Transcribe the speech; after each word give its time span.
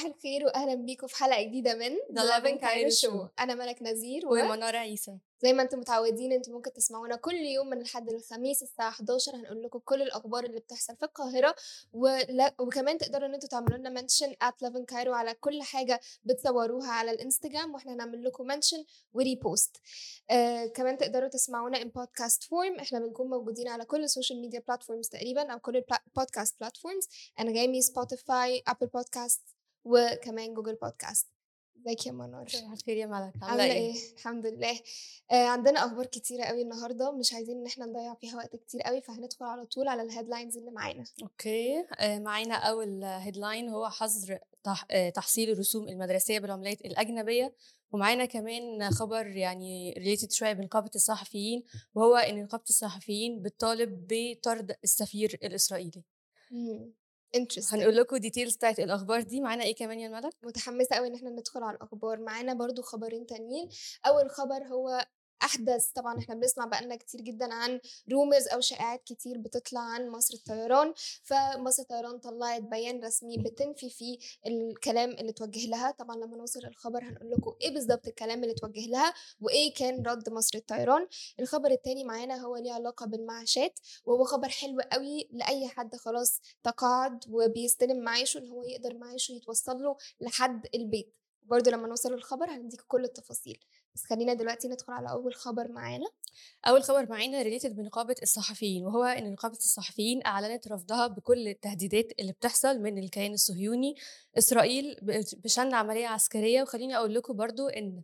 صباح 0.00 0.14
الخير 0.16 0.44
واهلا 0.44 0.74
بيكم 0.74 1.06
في 1.06 1.16
حلقة 1.16 1.42
جديدة 1.42 1.74
من 1.74 1.96
Loving 1.96 2.60
Cairo 2.60 3.04
Show. 3.04 3.28
أنا 3.40 3.54
ملك 3.54 3.82
نذير 3.82 4.28
ومنار 4.28 4.76
عيسى. 4.76 5.18
زي 5.42 5.52
ما 5.52 5.62
أنتم 5.62 5.78
متعودين 5.78 6.32
أنتم 6.32 6.52
ممكن 6.52 6.72
تسمعونا 6.72 7.16
كل 7.16 7.34
يوم 7.34 7.66
من 7.70 7.80
الحد 7.80 8.10
للخميس 8.10 8.62
الساعة 8.62 8.88
11 8.88 9.36
هنقول 9.36 9.62
لكم 9.62 9.78
كل 9.78 10.02
الأخبار 10.02 10.44
اللي 10.44 10.60
بتحصل 10.60 10.96
في 10.96 11.04
القاهرة 11.04 11.54
ولا 11.92 12.54
وكمان 12.58 12.98
تقدروا 12.98 13.26
ان 13.28 13.34
أنتم 13.34 13.48
تعملوا 13.48 13.78
لنا 13.78 13.90
mention 13.90 14.34
at 14.42 14.62
Loving 14.62 14.84
Cairo 14.84 15.12
على 15.14 15.34
كل 15.34 15.62
حاجة 15.62 16.00
بتصوروها 16.24 16.90
على 16.90 17.10
الإنستجرام 17.10 17.74
وإحنا 17.74 17.92
هنعمل 17.94 18.24
لكم 18.24 18.46
mention 18.46 18.84
و 19.12 19.20
repost. 19.20 19.76
آه 20.30 20.66
كمان 20.66 20.98
تقدروا 20.98 21.28
تسمعونا 21.28 21.82
in 21.82 21.88
podcast 21.88 22.42
form 22.44 22.78
إحنا 22.80 22.98
بنكون 22.98 23.30
موجودين 23.30 23.68
على 23.68 23.84
كل 23.84 24.04
ال 24.04 24.09
social 24.09 24.40
media 24.40 24.62
platforms 24.68 25.08
تقريبا 25.08 25.52
أو 25.52 25.58
كل 25.58 25.76
ال 25.76 25.86
podcast 25.86 26.60
platforms 26.60 27.08
انغامي 27.40 27.82
Spotify 27.82 28.62
Apple 28.68 28.86
Podcast 28.86 29.40
وكمان 29.84 30.54
Google 30.54 30.74
Podcast. 30.74 31.26
ازيك 31.86 32.06
يا 32.06 32.12
منار؟ 32.12 32.48
صباح 32.48 32.72
الخير 32.72 32.96
يا 32.96 33.06
ملك 33.06 33.32
عاملة 33.42 33.64
إيه؟ 33.64 33.94
الحمد 34.16 34.46
لله. 34.46 34.80
آه 35.30 35.46
عندنا 35.46 35.86
أخبار 35.86 36.06
كتيرة 36.06 36.44
قوي 36.44 36.62
النهارده 36.62 37.12
مش 37.12 37.32
عايزين 37.32 37.56
إن 37.58 37.66
إحنا 37.66 37.86
نضيع 37.86 38.14
فيها 38.14 38.36
وقت 38.36 38.56
كتير 38.56 38.80
قوي 38.82 39.00
فهندخل 39.00 39.44
على 39.44 39.66
طول 39.66 39.88
على 39.88 40.02
ال 40.02 40.07
headlines 40.07 40.56
اللي 40.56 40.70
معانا. 40.70 41.04
okay. 41.22 41.84
آه 41.98 42.18
معانا 42.18 42.54
أول 42.54 43.04
headline 43.04 43.68
هو 43.68 43.88
حظر 43.88 44.38
تح... 44.64 44.86
آه 44.90 45.10
تحصيل 45.10 45.50
الرسوم 45.50 45.88
المدرسية 45.88 46.38
بالعملات 46.38 46.80
الأجنبية 46.80 47.54
ومعانا 47.92 48.24
كمان 48.24 48.90
خبر 48.90 49.26
يعني 49.26 49.94
related 49.98 50.32
شوية 50.32 50.52
بنقابة 50.52 50.90
الصحفيين 50.94 51.64
وهو 51.94 52.16
إن 52.16 52.42
نقابة 52.42 52.64
الصحفيين 52.68 53.42
بتطالب 53.42 54.06
بطرد 54.08 54.76
السفير 54.84 55.38
الإسرائيلي. 55.44 56.02
interesting 56.52 56.92
هنقول 57.72 57.96
لكم 57.96 58.16
details 58.16 58.56
بتاعت 58.56 58.80
الأخبار 58.80 59.22
دي. 59.22 59.40
معانا 59.40 59.64
إيه 59.64 59.74
كمان 59.74 60.00
يا 60.00 60.08
ملك 60.08 60.32
متحمسة 60.42 60.96
قوي 60.96 61.08
إن 61.08 61.14
إحنا 61.14 61.30
ندخل 61.30 61.62
على 61.62 61.76
الأخبار. 61.76 62.20
معانا 62.20 62.54
برضو 62.54 62.82
خبرين 62.82 63.26
تانيين. 63.26 63.68
أول 64.06 64.30
خبر 64.30 64.64
هو 64.66 65.06
أحدث. 65.42 65.90
طبعا 65.94 66.18
إحنا 66.18 66.34
بنسمع 66.34 66.64
بقالنا 66.64 66.96
كتير 66.96 67.20
جدا 67.20 67.54
عن 67.54 67.80
rumors 68.12 68.48
أو 68.48 68.60
شائعات 68.60 69.04
كتير 69.04 69.38
بتطلع 69.38 69.80
عن 69.80 70.08
مصر 70.08 70.34
الطيران. 70.34 70.92
فمصر 71.22 71.82
الطيران 71.82 72.18
طلعت 72.18 72.62
بيان 72.62 73.04
رسمي 73.04 73.36
بتنفي 73.38 73.90
فيه 73.90 74.18
الكلام 74.46 75.10
اللي 75.10 75.32
توجه 75.32 75.66
لها. 75.68 75.90
طبعا 75.90 76.16
لما 76.16 76.36
نوصل 76.36 76.60
الخبر 76.66 77.04
هنقول 77.04 77.30
لكم 77.30 77.54
إيه 77.60 77.70
بالظبط 77.70 78.06
الكلام 78.06 78.42
اللي 78.44 78.54
توجه 78.54 78.86
لها 78.86 79.14
وإيه 79.40 79.74
كان 79.74 80.02
رد 80.06 80.28
مصر 80.30 80.58
الطيران. 80.58 81.06
الخبر 81.40 81.70
التاني 81.70 82.04
معانا 82.04 82.36
هو 82.36 82.56
ليه 82.56 82.72
علاقة 82.72 83.06
بالمعاشات 83.06 83.78
وهو 84.04 84.24
خبر 84.24 84.48
حلو 84.48 84.80
قوي 84.92 85.28
لأي 85.32 85.68
حد 85.68 85.96
خلاص 85.96 86.40
تقاعد 86.64 87.24
وبيستلم 87.30 88.04
معاشه 88.04 88.38
إن 88.38 88.48
هو 88.48 88.62
يقدر 88.64 88.94
معاشه 88.98 89.32
يتوصل 89.32 89.82
له 89.82 89.96
لحد 90.20 90.66
البيت. 90.74 91.14
برضه 91.50 91.70
لما 91.70 91.88
نوصل 91.88 92.14
الخبر 92.14 92.50
هنديك 92.50 92.80
كل 92.80 93.04
التفاصيل. 93.04 93.58
بس 93.94 94.04
خلينا 94.04 94.34
دلوقتي 94.34 94.68
ندخل 94.68 94.92
على 94.92 95.10
أول 95.10 95.34
خبر 95.34 95.72
معانا. 95.72 96.06
أول 96.68 96.82
خبر 96.82 97.06
معانا 97.10 97.42
ريليتد 97.42 97.76
بنقابة 97.76 98.14
الصحفيين 98.22 98.86
وهو 98.86 99.04
إن 99.04 99.32
نقابة 99.32 99.56
الصحفيين 99.56 100.26
أعلنت 100.26 100.68
رفضها 100.68 101.06
بكل 101.06 101.48
التهديدات 101.48 102.12
اللي 102.20 102.32
بتحصل 102.32 102.78
من 102.78 102.98
الكيان 102.98 103.32
الصهيوني 103.32 103.94
إسرائيل 104.38 104.96
بشن 105.44 105.74
عملية 105.74 106.06
عسكرية. 106.06 106.62
وخليني 106.62 106.96
أقول 106.96 107.14
لكم 107.14 107.36
برضو 107.36 107.68
إن 107.68 108.02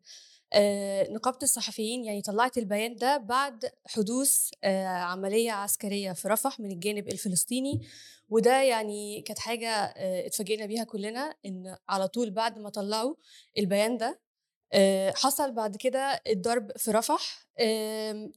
نقابة 1.11 1.39
الصحفيين 1.43 2.05
يعني 2.05 2.23
طلعت 2.23 2.59
البيان 2.59 2.97
ده 2.97 3.17
بعد 3.17 3.71
حدوث 3.87 4.51
عملية 4.85 5.53
عسكرية 5.53 6.13
في 6.13 6.29
رفح 6.29 6.61
من 6.61 6.71
الجانب 6.71 7.09
الفلسطيني. 7.09 7.81
وده 8.29 8.63
يعني 8.63 9.23
كانت 9.23 9.39
حاجة 9.39 9.69
اتفاجئنا 10.27 10.67
بيها 10.67 10.85
كلنا 10.85 11.35
إن 11.47 11.77
على 11.89 12.09
طول 12.09 12.31
بعد 12.31 12.59
ما 12.59 12.71
طلعوا 12.71 13.15
البيان 13.59 13.97
ده 13.97 14.21
حصل 15.17 15.53
بعد 15.53 15.77
كده 15.77 16.21
الضرب 16.27 16.73
في 16.77 16.91
رفح. 16.91 17.47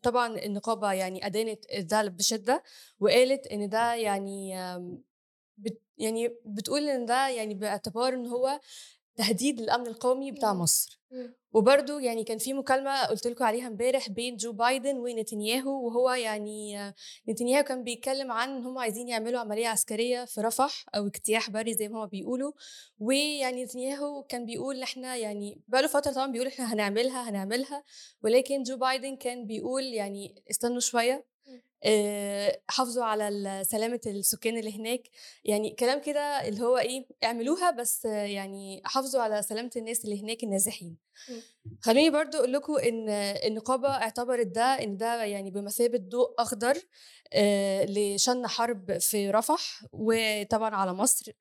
طبعا 0.03 0.38
النقابة 0.38 0.94
يعني 0.94 1.25
أدانت 1.25 1.66
ده 1.79 2.01
بشدة 2.07 2.63
وقالت 3.00 3.47
إن 3.47 3.69
ده 3.69 3.94
يعني 3.94 4.55
بت 5.57 5.81
يعني 5.97 6.35
بتقول 6.45 6.89
إن 6.89 7.05
ده 7.05 7.29
يعني 7.29 7.53
باعتبار 7.53 8.13
إن 8.13 8.28
هو 8.28 8.59
تهديد 9.16 9.62
للأمن 9.62 9.88
القومي 9.88 10.31
بتاع 10.31 10.53
مصر. 10.53 11.00
وبرده 11.53 12.00
يعني 12.00 12.24
كان 12.24 12.38
في 12.38 12.53
مكالمة 12.53 13.06
قلت 13.06 13.28
لكم 13.28 13.44
عليها 13.46 13.68
امبارح 13.68 14.09
بين 14.09 14.36
جو 14.38 14.52
بايدن 14.53 14.97
ونتنياهو 14.97 15.88
وهو 15.88 16.12
يعني 16.12 16.94
نتنياهو 17.30 17.64
كان 17.64 17.84
بيتكلم 17.84 18.31
عن 18.31 18.50
إن 18.50 18.64
هم 18.66 18.78
عايزين 18.78 19.08
يعملوا 19.08 19.40
عملية 19.40 19.68
عسكرية 19.68 20.25
في 20.25 20.42
رفح 20.42 20.86
أو 20.96 21.08
اجتياح 21.08 21.50
بري 21.50 21.74
زي 21.74 21.88
ما 21.90 21.97
هما 21.97 22.06
بيقولوا. 22.06 22.52
ويعني 23.00 23.64
نتنياهو 23.64 24.24
كان 24.24 24.46
بيقول 24.46 24.81
إحنا 24.81 25.16
يعني 25.16 25.62
بقاله 25.68 25.88
فترة 25.88 26.12
طبعا 26.12 26.31
بيقول 26.31 26.47
إحنا 26.47 26.74
هنعملها 26.74 27.30
هنعملها. 27.30 27.84
ولكن 28.24 28.64
جو 28.64 28.78
بايدن 28.78 29.16
كان 29.16 29.46
بيقول 29.46 29.84
يعني 29.84 30.44
استنوا 30.52 30.80
شوية 30.80 31.26
حافظوا 32.69 33.03
على 33.03 33.63
سلامة 33.67 34.00
السكان 34.07 34.57
اللي 34.57 34.75
هناك. 34.79 35.01
يعني 35.45 35.69
كلام 35.75 36.01
كده 36.01 36.47
اللي 36.47 36.62
هو 36.62 36.78
إيه 36.78 37.07
اعملوها 37.23 37.72
بس 37.72 38.06
يعني 38.06 38.81
حافظوا 38.85 39.22
على 39.22 39.41
سلامة 39.41 39.72
الناس 39.75 40.06
اللي 40.06 40.22
هناك 40.23 40.44
النازحين. 40.44 40.97
خليني 41.81 42.09
برضو 42.09 42.38
أقول 42.38 42.53
لكم 42.53 42.78
إن 42.78 43.09
النقابة 43.09 43.90
اعتبرت 43.90 44.47
ده 44.47 44.63
إن 44.63 44.97
ده 44.97 45.23
يعني 45.23 45.51
بمثابة 45.51 45.97
ضوء 45.97 46.35
أخضر 46.40 46.78
لشن 47.85 48.47
حرب 48.47 48.97
في 48.97 49.29
رفح 49.31 49.84
وطبعا 49.91 50.75
على 50.75 50.94
مصر. 50.94 51.31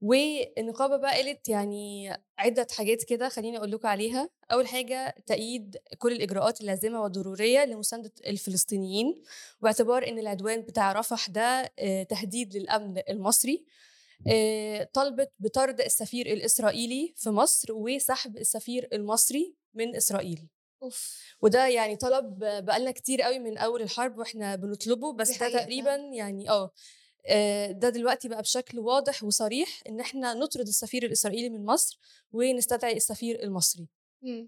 والنقابه 0.00 0.96
بقى 0.96 1.14
قالت 1.14 1.48
يعني 1.48 2.12
عدة 2.38 2.66
حاجات 2.70 3.04
كده 3.04 3.28
خليني 3.28 3.58
أقول 3.58 3.70
لكم 3.72 3.88
عليها. 3.88 4.30
أول 4.52 4.66
حاجة 4.68 5.14
تأييد 5.26 5.76
كل 5.98 6.12
الإجراءات 6.12 6.60
اللازمة 6.60 7.02
والضرورية 7.02 7.64
لمساندة 7.64 8.12
الفلسطينيين 8.26 9.22
باعتبار 9.60 10.08
إن 10.08 10.18
العدوان 10.18 10.60
بتاع 10.60 10.92
رفح 10.92 11.28
ده 11.30 11.72
تهديد 12.08 12.56
للأمن 12.56 13.02
المصري 13.08 13.64
طلبت 14.92 15.32
بطرد 15.38 15.80
السفير 15.80 16.26
الإسرائيلي 16.26 17.14
في 17.16 17.30
مصر 17.30 17.72
وسحب 17.72 18.36
السفير 18.36 18.88
المصري 18.92 19.54
من 19.74 19.96
إسرائيل. 19.96 20.48
أوف. 20.82 21.20
وده 21.42 21.66
يعني 21.66 21.96
طلب 21.96 22.38
بقالنا 22.38 22.90
كتير 22.90 23.22
قوي 23.22 23.38
من 23.38 23.58
أول 23.58 23.82
الحرب 23.82 24.18
وإحنا 24.18 24.56
بنطلبه 24.56 25.12
بس 25.12 25.38
ده 25.38 25.48
تقريبا 25.48 25.94
يعني 25.96 26.50
آه 26.50 26.70
ده 27.70 27.88
دلوقتي 27.88 28.28
بقى 28.28 28.42
بشكل 28.42 28.78
واضح 28.78 29.24
وصريح 29.24 29.82
إن 29.88 30.00
إحنا 30.00 30.34
نطرد 30.34 30.66
السفير 30.68 31.04
الإسرائيلي 31.04 31.48
من 31.50 31.64
مصر 31.64 31.98
ونستدعي 32.32 32.96
السفير 32.96 33.42
المصري 33.42 33.88
م. 34.22 34.46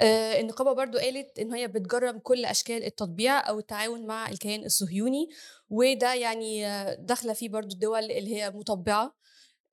آه 0.00 0.40
النقابه 0.40 0.72
برضو 0.72 0.98
قالت 0.98 1.38
إن 1.38 1.52
هي 1.52 1.68
بتجرم 1.68 2.18
كل 2.18 2.44
أشكال 2.44 2.84
التطبيع 2.84 3.48
أو 3.48 3.58
التعاون 3.58 4.06
مع 4.06 4.28
الكيان 4.28 4.64
الصهيوني 4.64 5.28
وده 5.70 6.14
يعني 6.14 6.64
داخلة 6.96 7.32
فيه 7.32 7.48
برضو 7.48 7.74
الدول 7.74 8.10
اللي 8.10 8.36
هي 8.36 8.50
مطبعة 8.50 9.14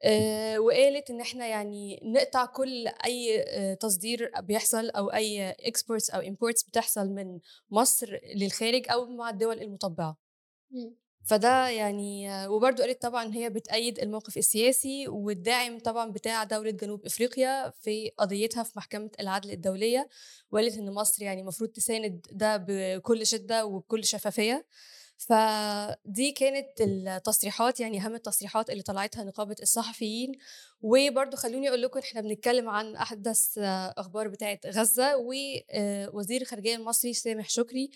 آه 0.03 0.59
وقالت 0.59 1.09
إن 1.09 1.21
إحنا 1.21 1.47
يعني 1.47 1.99
نقطع 2.03 2.45
كل 2.45 2.87
أي 3.05 3.43
آه 3.47 3.73
تصدير 3.73 4.31
بيحصل 4.39 4.89
أو 4.89 5.07
أي 5.13 5.49
exports 5.51 6.09
أو 6.09 6.19
imports 6.19 6.63
بتحصل 6.63 7.09
من 7.09 7.39
مصر 7.71 8.19
للخارج 8.35 8.85
أو 8.91 9.05
مع 9.05 9.29
الدول 9.29 9.61
المطبعة 9.61 10.17
م. 10.71 10.89
فده 11.23 11.67
يعني 11.69 12.47
وبرضه 12.47 12.83
قالت 12.83 13.01
طبعا 13.01 13.33
هي 13.33 13.49
بتأيد 13.49 13.99
الموقف 13.99 14.37
السياسي 14.37 15.07
والداعم 15.07 15.79
طبعا 15.79 16.11
بتاع 16.11 16.43
دولة 16.43 16.71
جنوب 16.71 17.05
إفريقيا 17.05 17.69
في 17.69 18.11
قضيتها 18.17 18.63
في 18.63 18.71
محكمة 18.77 19.09
العدل 19.19 19.51
الدولية 19.51 20.09
وقالت 20.51 20.77
إن 20.77 20.93
مصر 20.93 21.23
يعني 21.23 21.41
المفروض 21.41 21.69
تساند 21.69 22.27
ده 22.31 22.65
بكل 22.67 23.27
شدة 23.27 23.65
وبكل 23.65 24.05
شفافية. 24.05 24.65
فدي 25.17 26.31
كانت 26.31 26.67
التصريحات 26.81 27.79
يعني 27.79 27.99
أهم 28.01 28.15
التصريحات 28.15 28.69
اللي 28.69 28.83
طلعتها 28.83 29.23
نقابة 29.23 29.55
الصحفيين. 29.61 30.31
وبرضه 30.81 31.37
خلوني 31.37 31.69
أقول 31.69 31.81
لكم 31.81 31.99
إحنا 31.99 32.21
بنتكلم 32.21 32.69
عن 32.69 32.95
أحدث 32.95 33.57
أخبار 33.97 34.27
بتاعة 34.27 34.59
غزة 34.65 35.17
ووزير 35.17 36.41
الخارجيه 36.41 36.75
المصري 36.75 37.13
سامح 37.13 37.49
شكري 37.49 37.91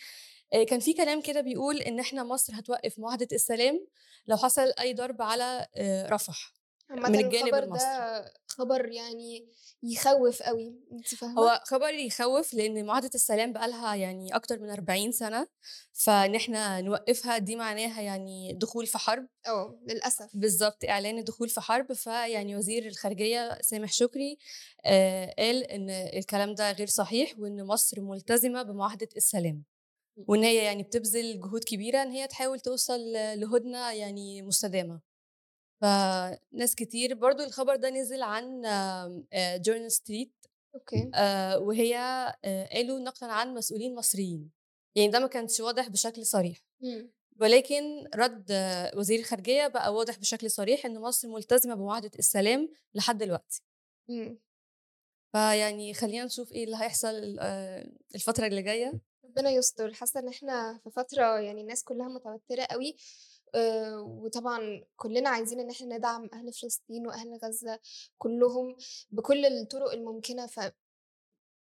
كان 0.52 0.80
في 0.80 0.94
كلام 0.94 1.22
كده 1.22 1.42
بيقول 1.42 1.78
إن 1.78 2.00
إحنا 2.00 2.24
مصر 2.24 2.54
هتوقف 2.60 3.00
معاهدة 3.00 3.28
السلام 3.32 3.88
لو 4.28 4.38
حصل 4.38 4.72
أي 4.80 4.94
ضرب 4.94 5.22
على 5.22 5.68
رفح 6.12 6.54
من 6.90 7.16
الجانب 7.16 7.56
المصري 7.56 7.88
ده 7.90 8.34
خبر 8.48 8.86
يعني 8.92 9.48
يخوف 9.84 10.44
قوي 10.44 10.76
انت 10.92 11.16
فاهمة؟ 11.16 11.42
هو 11.42 11.62
خبر 11.66 11.90
يخوف 11.94 12.54
لأن 12.54 12.86
معاهدة 12.86 13.10
السلام 13.16 13.54
بقالها 13.54 13.96
يعني 13.96 14.36
أكتر 14.36 14.60
من 14.60 14.70
40 14.70 15.12
سنة 15.12 15.48
فإن 15.94 16.36
إحنا 16.36 16.82
نوقفها 16.82 17.38
دي 17.38 17.56
معناها 17.56 18.02
يعني 18.02 18.54
دخول 18.54 18.88
في 18.88 18.98
حرب. 18.98 19.28
آه 19.48 19.80
للأسف. 19.88 20.30
بالظبط 20.34 20.86
إعلان 20.90 21.18
الدخول 21.18 21.50
في 21.50 21.62
حرب 21.62 21.94
فيعني 21.94 22.56
وزير 22.56 22.86
الخارجية 22.88 23.62
سامح 23.62 23.92
شكري 23.94 24.38
آه 24.86 25.34
قال 25.38 25.64
إن 25.64 25.90
الكلام 25.90 26.56
ده 26.56 26.72
غير 26.72 26.88
صحيح 26.88 27.40
وإن 27.40 27.64
مصر 27.64 28.02
ملتزمة 28.02 28.64
بمعاهدة 28.64 29.10
السلام. 29.18 29.64
وإن 30.18 30.44
هي 30.44 30.56
يعني 30.56 30.84
بتبذل 30.84 31.40
جهود 31.40 31.64
كبيرة 31.64 32.04
إن 32.04 32.12
هي 32.12 32.28
تحاول 32.28 32.60
توصل 32.60 33.00
لهدنة 33.14 33.92
يعني 33.92 34.42
مستدامة 34.42 35.02
فناس 35.82 36.76
كتير 36.76 37.14
برضو 37.16 37.44
الخبر 37.44 37.76
ده 37.76 37.90
نزل 37.90 38.22
عن 38.22 38.62
Journal 39.36 39.92
Street 39.92 40.34
okay. 40.76 41.12
وهي 41.58 41.98
آه، 42.46 42.68
قالوا 42.74 43.00
نقلا 43.00 43.32
عن 43.32 43.54
مسؤولين 43.54 43.96
مصريين 43.96 44.52
يعني 44.96 45.10
ده 45.12 45.20
ما 45.20 45.28
كانش 45.28 45.60
واضح 45.60 45.88
بشكل 45.90 46.26
صريح. 46.26 46.58
ولكن 47.42 48.08
رد 48.16 48.48
آه، 48.52 48.92
وزير 48.98 49.20
الخارجية 49.20 49.68
بقى 49.68 49.94
واضح 49.94 50.20
بشكل 50.20 50.52
صريح 50.52 50.86
إن 50.86 51.00
مصر 51.00 51.28
ملتزمة 51.28 51.76
بمعاهدة 51.76 52.12
السلام 52.20 52.70
لحد 52.94 53.18
دلوقتي. 53.18 53.64
فيعني 55.34 55.94
خلينا 55.94 56.26
نشوف 56.26 56.52
إيه 56.52 56.64
اللي 56.64 56.76
هيحصل 56.76 57.38
آه، 57.40 57.92
الفترة 58.16 58.48
اللي 58.48 58.62
جاية 58.62 58.94
ربنا 59.38 59.50
يستر. 59.52 59.94
حاسة 59.94 60.20
إن 60.20 60.28
إحنا 60.28 60.80
في 60.84 60.90
فترة 60.92 61.40
يعني 61.40 61.62
الناس 61.62 61.84
كلها 61.84 62.08
متوترة 62.08 62.62
أوي 62.74 62.96
آآ 63.56 63.98
وطبعًا 63.98 64.84
كلنا 64.96 65.30
عايزين 65.30 65.60
إن 65.60 65.70
إحنا 65.70 65.98
ندعم 65.98 66.30
أهل 66.34 66.54
فلسطين 66.54 67.08
وأهل 67.08 67.40
غزة 67.44 67.80
كلّهم 68.18 68.76
بكل 69.12 69.46
الطرق 69.46 69.92
الممكنة. 69.92 70.48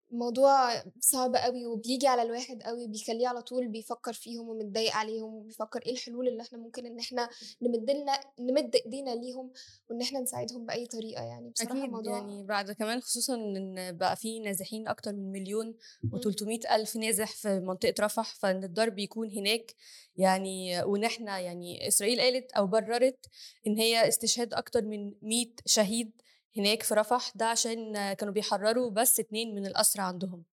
ف 0.10 0.12
الموضوع 0.14 0.84
صعب 1.00 1.36
أوي 1.36 1.66
وبييجي 1.66 2.08
على 2.08 2.22
الواحد 2.22 2.64
أوي، 2.64 2.88
بيخلّيه 2.88 3.28
على 3.28 3.42
طول 3.42 3.68
بيفكّر 3.68 4.14
فيهم 4.14 4.50
ومتضايق 4.50 4.94
عليهم 4.96 5.34
وبيفكّر 5.36 5.82
إيه 5.86 5.92
الحلول 5.92 6.28
اللي 6.28 6.42
إحنا 6.44 6.58
ممكن 6.58 6.86
إن 6.86 7.00
إحنا 7.00 7.30
نمد 7.62 7.92
لنا 7.92 8.20
نمد 8.40 8.76
إيدينا 8.76 9.10
ليهم 9.16 9.52
وإن 9.90 10.02
إحنا 10.02 10.20
نساعدهم 10.20 10.66
بأي 10.66 10.86
طريقة 10.86 11.24
يعني، 11.24 11.50
بصراحة 11.50 11.72
أكيد 11.72 11.84
الموضوع 11.84 12.18
يعني 12.18 12.44
بعد 12.44 12.72
كمان 12.72 13.02
خصوصا 13.02 13.36
إن 13.36 13.98
بقى 13.98 14.16
في 14.16 14.40
نازحين 14.40 14.88
أكتر 14.88 15.14
من 15.14 15.32
مليون 15.32 15.76
إمم. 16.04 16.22
و300 16.22 16.72
ألف 16.72 16.96
نازح 16.96 17.32
في 17.36 17.60
منطقة 17.60 17.94
رفح 18.00 18.36
فإن 18.36 18.64
الضرب 18.64 19.00
يكون 19.00 19.32
هناك 19.32 19.76
يعني 20.18 20.84
وإن 20.84 21.04
إحنا 21.04 21.40
يعني 21.40 21.88
إسرائيل 21.88 22.22
قالت 22.22 22.52
أو 22.52 22.68
بررت 22.68 23.26
إن 23.68 23.78
هي 23.78 24.08
استشهاد 24.08 24.54
أكتر 24.54 24.82
من 24.86 25.14
100 25.22 25.46
شهيد 25.66 26.12
هناك 26.58 26.84
في 26.84 26.94
رفح 26.94 27.32
ده 27.36 27.46
عشان 27.46 27.94
كانوا 28.14 28.34
بيحرروا 28.34 28.92
بس 28.92 29.20
اتنين 29.20 29.56
من 29.56 29.66
الأسرى 29.66 30.04
عندهم. 30.04 30.44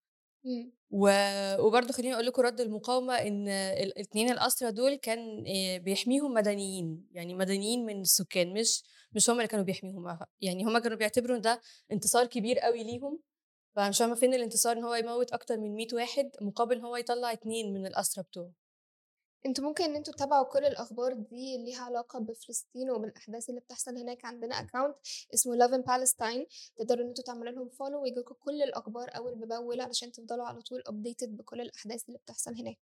و... 0.91 1.09
وبرضه 1.59 1.93
خليني 1.93 2.13
أقول 2.13 2.25
لكم 2.25 2.41
رد 2.41 2.61
المقاومة 2.61 3.13
إن 3.13 3.47
الاثنين 3.49 4.29
الاسرى 4.31 4.71
دول 4.71 4.95
كان 4.95 5.43
آه، 5.47 5.77
بيحميهم 5.77 6.33
مدنيين 6.33 7.07
يعني 7.11 7.33
مدنيين 7.33 7.85
من 7.85 8.01
السكان 8.01 8.53
مش 8.53 8.83
مش 9.11 9.29
هم 9.29 9.35
اللي 9.37 9.47
كانوا 9.47 9.65
بيحميهم. 9.65 10.17
يعني 10.41 10.63
هم 10.63 10.77
كانوا 10.79 10.97
بيعتبروا 10.97 11.37
ده 11.37 11.61
انتصار 11.91 12.25
كبير 12.25 12.59
قوي 12.59 12.83
ليهم. 12.83 13.19
فمش 13.75 13.97
فاهمة 13.99 14.15
فين 14.15 14.33
الانتصار 14.33 14.77
إن 14.77 14.83
هو 14.83 14.95
يموت 14.95 15.31
أكتر 15.31 15.57
من 15.57 15.75
100 15.75 15.87
واحد 15.93 16.31
مقابل 16.41 16.75
إن 16.77 16.85
هو 16.85 16.95
يطلع 16.97 17.31
اتنين 17.31 17.73
من 17.73 17.85
الاسرى 17.87 18.23
بتوعه. 18.23 18.51
أنتم 19.45 19.63
ممكن 19.63 19.83
إن 19.83 19.95
أنتم 19.95 20.11
تتابعوا 20.11 20.43
كل 20.45 20.65
الأخبار 20.65 21.13
دي 21.13 21.55
اللي 21.55 21.65
ليها 21.65 21.81
علاقة 21.81 22.19
بفلسطين 22.19 22.89
وبالأحداث 22.91 23.49
اللي 23.49 23.59
بتحصل 23.61 23.97
هناك 23.97 24.25
عندنا 24.25 24.55
account 24.59 24.95
اسمه 25.33 25.55
Love 25.57 25.71
in 25.71 25.83
Palestine 25.83 26.45
تقدروا 26.77 27.03
إن 27.03 27.07
أنتم 27.07 27.23
تعملوا 27.23 27.51
لهم 27.51 27.69
follow 27.69 28.01
ويجيلكوا 28.01 28.35
كل 28.39 28.61
الأخبار 28.61 29.09
أول 29.15 29.35
بأول 29.35 29.81
علشان 29.81 30.11
تفضلوا 30.11 30.45
على 30.45 30.61
طول 30.61 30.83
updated 30.89 31.29
بكل 31.29 31.61
الأحداث 31.61 32.03
اللي 32.07 32.19
بتحصل 32.19 32.55
هناك. 32.55 32.77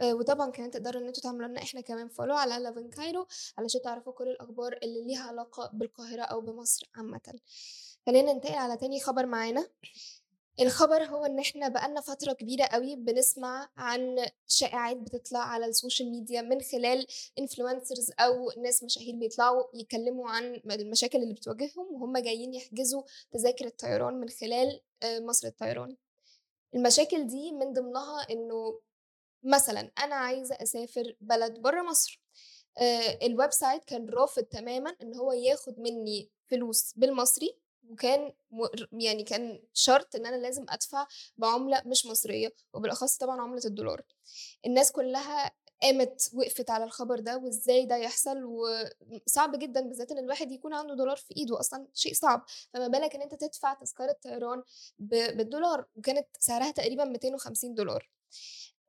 آآ 0.00 0.14
وطبعًا 0.14 0.50
كمان 0.50 0.70
تقدروا 0.70 1.02
إن 1.02 1.06
أنتم 1.06 1.22
تعملوا 1.22 1.48
لنا 1.48 1.62
إحنا 1.62 1.80
كمان 1.80 2.08
follow 2.08 2.34
على 2.34 2.74
in 2.74 2.96
Cairo 2.96 3.26
علشان 3.58 3.82
تعرفوا 3.82 4.12
كل 4.12 4.28
الأخبار 4.28 4.78
اللي 4.82 5.04
ليها 5.06 5.22
علاقة 5.22 5.70
بالقاهرة 5.72 6.22
أو 6.22 6.40
بمصر 6.40 6.90
عامةً. 6.94 7.38
خلّينا 8.06 8.32
ننتقل 8.32 8.54
على 8.54 8.76
تاني 8.76 9.00
خبر 9.00 9.26
معانا. 9.26 9.66
الخبر 10.60 11.04
هو 11.04 11.24
إن 11.26 11.38
إحنا 11.38 11.68
بقى 11.68 11.88
لنا 11.88 12.00
فترة 12.00 12.32
كبيرة 12.32 12.64
أوي 12.64 12.96
بنسمع 12.96 13.68
عن 13.76 14.26
شائعات 14.46 14.96
بتطلع 14.96 15.38
على 15.40 15.66
السوشيال 15.66 16.10
ميديا 16.10 16.42
من 16.42 16.60
خلال 16.60 17.06
influencers 17.40 18.14
أو 18.20 18.50
ناس 18.62 18.82
مشاهير 18.84 19.16
بيطلعوا 19.16 19.64
يتكلموا 19.74 20.30
عن 20.30 20.60
المشاكل 20.70 21.22
اللي 21.22 21.34
بتواجههم 21.34 21.94
وهُم 21.94 22.18
جايين 22.18 22.54
يحجزوا 22.54 23.02
تذاكر 23.32 23.66
الطيران 23.66 24.14
من 24.14 24.28
خلال 24.28 24.80
آآ 25.02 25.20
مصر 25.20 25.46
للطيران. 25.48 25.96
المشاكل 26.74 27.26
دي 27.26 27.52
من 27.52 27.72
ضمنها 27.72 28.26
إنه 28.30 28.80
مثلًا 29.42 29.90
أنا 30.04 30.14
عايزة 30.14 30.54
أسافر 30.62 31.16
بلد 31.20 31.58
برّه 31.58 31.82
مصر، 31.82 32.20
آآ 32.78 33.18
ال 33.22 33.52
website 33.52 33.84
كان 33.84 34.08
رافض 34.10 34.42
تمامًا 34.42 34.96
إن 35.02 35.14
هو 35.14 35.32
ياخد 35.32 35.80
منّي 35.80 36.30
فلوس 36.50 36.94
بالمصري 36.96 37.56
وكان 37.90 38.32
يعني 38.92 39.22
كان 39.24 39.60
شرط 39.74 40.16
إن 40.16 40.26
أنا 40.26 40.36
لازم 40.36 40.66
أدفع 40.68 41.06
بعملة 41.38 41.82
مش 41.86 42.06
مصرية 42.06 42.52
وبالأخص 42.74 43.16
طبعًا 43.16 43.40
عملة 43.40 43.62
الدولار. 43.64 44.02
الناس 44.66 44.92
كلها 44.92 45.50
قامت 45.82 46.30
وقفت 46.34 46.70
على 46.70 46.84
الخبر 46.84 47.18
ده 47.20 47.36
وإزاي 47.38 47.86
ده 47.86 47.96
يحصل 47.96 48.44
وصعب 48.44 49.58
جدًا 49.58 49.80
بالذات 49.80 50.12
إن 50.12 50.18
الواحد 50.18 50.52
يكون 50.52 50.74
عنده 50.74 50.94
دولار 50.94 51.16
في 51.16 51.36
إيده 51.36 51.60
أصلًا 51.60 51.86
شيء 51.94 52.14
صعب، 52.14 52.44
فما 52.74 52.88
بالك 52.88 53.14
إن 53.14 53.22
أنت 53.22 53.34
تدفع 53.34 53.74
تذكرة 53.74 54.16
طيران 54.22 54.62
بالدولار 54.98 55.86
وكانت 55.96 56.26
سعرها 56.38 56.70
تقريبًا 56.70 57.04
250$. 57.04 58.00
آآ 58.00 58.79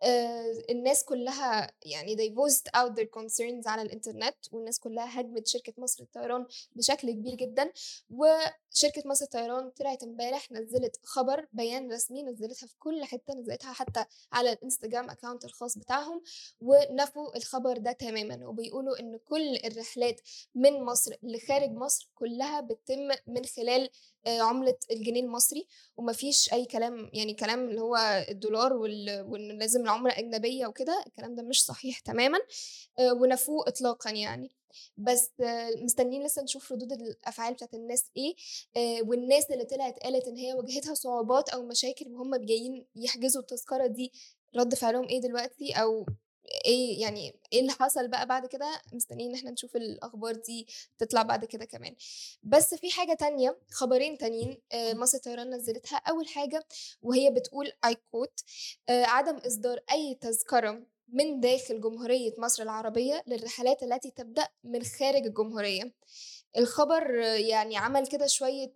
الناس 0.70 1.04
كلّها 1.04 1.72
يعني 1.86 2.16
they 2.18 2.32
voiced 2.36 2.70
out 2.78 2.90
their 2.96 3.08
concerns 3.20 3.68
على 3.68 3.82
الإنترنت، 3.82 4.36
والناس 4.52 4.80
كلّها 4.80 5.20
هاجمت 5.20 5.48
شركة 5.48 5.74
مصر 5.78 6.04
للطيران 6.04 6.46
بشكل 6.76 7.12
كبير 7.12 7.36
جدًا، 7.36 7.72
وشركة 8.10 9.04
مصر 9.06 9.26
للطيران 9.26 9.70
طلعت 9.70 10.04
امبارح 10.04 10.52
نزّلت 10.52 11.00
خبر 11.04 11.48
بيان 11.54 11.92
رسمي 11.92 12.24
نزّلتها 12.24 12.68
في 12.68 12.76
كل 12.80 13.04
حتّة، 13.06 13.34
نزّلتها 13.34 13.74
حتى 13.74 14.06
على 14.34 14.52
الإنستجرام 14.52 15.10
account 15.12 15.46
الخاص 15.46 15.78
بتاعهم، 15.78 16.22
ونفوا 16.62 17.38
الخبر 17.38 17.78
ده 17.78 17.92
تمامًا، 17.92 18.48
وبيقولوا 18.48 19.00
إن 19.00 19.18
كل 19.26 19.56
الرحلات 19.66 20.22
من 20.56 20.84
مصر 20.84 21.16
لخارج 21.24 21.72
مصر 21.72 22.10
كلّها 22.16 22.62
بتتم 22.62 23.10
من 23.28 23.46
خلال 23.46 23.90
آآ 24.28 24.42
عملة 24.42 24.76
الجنيه 24.92 25.22
المصري، 25.22 25.68
وما 25.98 26.14
فيش 26.14 26.54
أي 26.54 26.66
كلام 26.66 27.10
يعني 27.14 27.34
كلام 27.34 27.70
اللي 27.70 27.82
هو 27.82 27.96
الدولار 28.30 28.74
وإن 28.74 29.60
لازم 29.60 29.88
العملة 29.92 30.20
أجنبية 30.20 30.68
وكده، 30.68 31.04
الكلام 31.08 31.36
ده 31.36 31.44
مش 31.44 31.66
صحيح 31.66 32.00
تمامًا، 32.00 32.38
آآ 33.00 33.12
ونفوه 33.12 33.68
إطلاقًا 33.68 34.10
يعني. 34.12 34.52
بس 34.98 35.32
آه، 35.44 35.70
مستنيين 35.84 36.26
لسه 36.26 36.42
نشوف 36.44 36.72
ردود 36.72 36.92
الأفعال 36.92 37.54
بتاعة 37.54 37.70
الناس 37.74 38.12
إيه، 38.18 38.36
آآ 38.78 39.02
والناس 39.08 39.52
اللي 39.52 39.66
طلعت 39.66 40.00
قالت 40.00 40.28
إن 40.28 40.38
هي 40.38 40.54
واجهتها 40.54 40.94
صعوبات 40.94 41.50
أو 41.50 41.64
مشاكل 41.68 42.08
وهُم 42.08 42.36
جايين 42.36 42.86
يحجزوا 42.96 43.42
التذكرة 43.42 43.88
دي، 43.88 44.12
رَد 44.58 44.76
فعلهم 44.76 45.08
إيه 45.08 45.22
دلوقتي 45.22 45.74
أو 45.74 46.06
إيه 46.66 47.02
يعني 47.02 47.36
إيه 47.54 47.60
اللي 47.62 47.72
حصل 47.72 48.08
بقى 48.08 48.26
بعد 48.28 48.46
كده، 48.46 48.82
مستنيين 48.94 49.30
إن 49.30 49.36
إحنا 49.36 49.52
نشوف 49.52 49.76
الأخبار 49.76 50.36
دي 50.36 50.68
تطلع 50.98 51.22
بعد 51.22 51.46
كده 51.46 51.66
كمان. 51.66 51.96
بس 52.44 52.74
في 52.76 52.92
حاجة 52.92 53.14
تانية، 53.14 53.58
خبرين 53.72 54.18
تانيين 54.18 54.58
آآ 54.72 54.94
مصر 54.94 55.18
للطيران 55.18 55.50
نزّلتها، 55.56 55.98
أول 55.98 56.28
حاجة 56.28 56.66
وهي 57.02 57.32
بتقول 57.32 57.72
I 57.86 57.90
quote 57.92 58.44
آآ 58.90 59.06
عدم 59.06 59.38
إصدار 59.38 59.80
أي 59.92 60.16
تذكرة 60.22 60.82
من 61.08 61.40
داخل 61.40 61.82
جمهورية 61.82 62.34
مصر 62.38 62.64
العربية 62.64 63.24
للرحلات 63.28 63.84
التي 63.84 64.12
تبدأ 64.12 64.48
من 64.64 64.84
خارج 64.84 65.26
الجمهورية. 65.26 65.94
الخبر 66.58 67.24
آه، 67.24 67.36
يعني 67.36 67.78
عمل 67.78 68.08
كده 68.08 68.28
شوية 68.28 68.74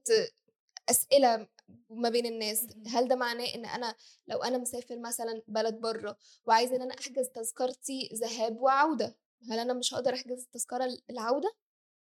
أسئلة 0.90 1.48
ما 1.90 2.10
بين 2.10 2.26
الناس، 2.26 2.68
هل 2.88 3.08
ده 3.08 3.16
معناه 3.16 3.46
إن 3.56 3.66
أنا 3.66 3.96
لو 4.28 4.44
أنا 4.44 4.58
مسافر 4.58 5.00
مثلًا 5.00 5.42
بلد 5.48 5.74
برّه 5.82 6.18
وعايزة 6.46 6.76
إن 6.76 6.82
أنا 6.82 6.94
أحجز 7.00 7.30
تذكرتي 7.30 8.10
ذهاب 8.14 8.62
وعودة، 8.62 9.18
هل 9.52 9.60
أنا 9.60 9.74
مش 9.74 9.94
هاقدر 9.94 10.14
أحجز 10.14 10.44
التذكرة 10.44 10.86
ال 10.86 11.02
العودة؟ 11.10 11.56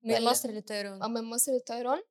من 0.03 0.21
مصر 0.21 0.49
للطيران 0.51 1.03
آه 1.03 1.07
من 1.07 1.23
مصر 1.23 1.51
للطيران؟ 1.51 2.01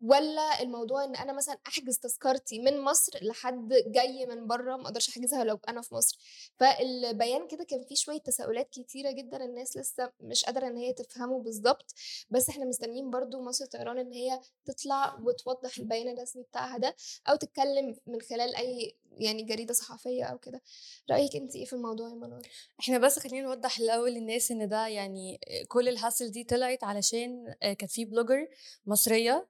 والّا 0.00 0.62
الموضوع 0.62 1.04
إن 1.04 1.16
أنا 1.16 1.32
مثلًا 1.32 1.58
أحجز 1.68 1.98
تذكرتي 1.98 2.58
من 2.58 2.80
مصر 2.80 3.18
لحد 3.22 3.74
جاي 3.86 4.26
من 4.26 4.46
برّه 4.46 4.76
ما 4.76 4.82
أقدرش 4.84 5.08
أحجزها 5.08 5.44
لو 5.44 5.58
أنا 5.68 5.82
في 5.82 5.94
مصر، 5.94 6.18
فالبيان 6.56 7.48
كده 7.48 7.64
كان 7.64 7.84
فيه 7.84 7.94
شوية 7.94 8.18
تساؤلات 8.18 8.70
كتيرة 8.70 9.10
جدًا 9.10 9.44
الناس 9.44 9.76
لسه 9.76 10.12
مش 10.20 10.44
قادرة 10.44 10.66
إن 10.66 10.76
هي 10.76 10.92
تفهمه 10.92 11.40
بالضبط، 11.40 11.94
بس 12.30 12.48
إحنا 12.48 12.64
مستنيين 12.64 13.10
برضه 13.10 13.40
مصر 13.42 13.64
للطيران 13.64 13.98
إن 13.98 14.12
هي 14.12 14.40
تطلع 14.64 15.18
وتوضّح 15.24 15.78
البيان 15.78 16.08
الرسمي 16.08 16.42
بتاعها 16.42 16.78
ده، 16.78 16.96
أو 17.28 17.36
تتكلم 17.36 17.96
من 18.06 18.20
خلال 18.20 18.56
أي 18.56 18.96
يعني 19.18 19.42
جريدة 19.42 19.74
صحفية 19.74 20.24
أو 20.24 20.38
كده. 20.38 20.62
رأيِك 21.10 21.36
أنتِ 21.36 21.56
إيه 21.56 21.64
في 21.64 21.72
الموضوع 21.72 22.08
يا 22.08 22.14
منار؟ 22.14 22.42
إحنا 22.80 22.98
بس 22.98 23.18
خلّينا 23.18 23.46
نوضّح 23.46 23.78
الأول 23.78 24.12
للناس 24.12 24.50
إن 24.50 24.68
ده 24.68 24.86
يعني 24.86 25.40
كل 25.68 25.88
الهاسل 25.88 26.30
دي 26.30 26.44
طلعت 26.44 26.84
علشان 26.84 27.54
كانت 27.60 27.90
في 27.90 28.02
إمم. 28.02 28.16
آآ 29.30 29.46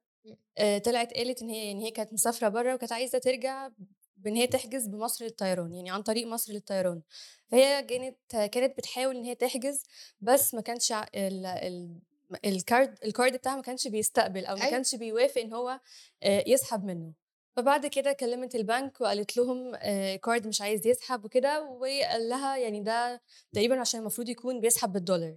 طلعت 0.84 1.12
قالت 1.12 1.42
إن 1.42 1.48
هي 1.48 1.66
يعني 1.66 1.86
هي 1.86 1.90
كانت 1.90 2.12
مسافرة 2.12 2.48
برّه 2.48 2.74
وكانت 2.74 2.92
عايزة 2.92 3.18
ترجع 3.18 3.70
بإن 4.16 4.36
هي 4.36 4.46
تحجز 4.46 4.86
بمصر 4.86 5.24
للطيران، 5.24 5.72
يعني 5.72 5.90
عن 5.90 6.02
طريق 6.02 6.26
مصر 6.26 6.52
للطيران. 6.52 7.02
فهي 7.48 7.82
كانت 7.82 8.16
كانت 8.54 8.78
بتحاول 8.78 9.16
إن 9.16 9.24
هي 9.24 9.34
تحجز 9.34 9.82
بس 10.20 10.54
ما 10.54 10.60
كانش 10.60 10.92
ال 10.92 11.46
ال 11.46 12.00
ال 12.44 12.55
card 12.55 12.98
ال 13.04 13.10
card 13.10 13.32
بتاعها 13.32 13.56
ما 13.56 13.62
كانش 13.62 13.88
بيستقبل 13.88 14.44
أو 14.46 14.54
ما 14.56 14.60
أيوه. 14.62 14.70
كانش 14.70 14.94
بيوافق 14.94 15.40
إن 15.40 15.52
هو 15.52 15.80
آآ 16.22 16.44
يسحب 16.46 16.84
منه. 16.84 17.12
فبعد 17.56 17.86
كده 17.86 18.12
كلمت 18.12 18.54
البنك 18.54 19.00
وقالت 19.00 19.36
لهم 19.36 19.76
card 20.16 20.46
مش 20.46 20.60
عايز 20.60 20.86
يسحب 20.86 21.24
وكده، 21.24 21.62
وقال 21.62 22.28
لها 22.28 22.56
يعني 22.56 22.80
ده 22.80 23.22
تقريبًا 23.52 23.80
عشان 23.80 24.00
المفروض 24.00 24.28
يكون 24.28 24.60
بيسحب 24.60 24.92
بالدولار. 24.92 25.36